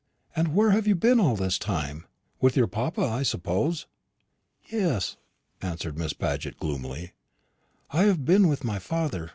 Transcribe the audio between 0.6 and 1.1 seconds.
have you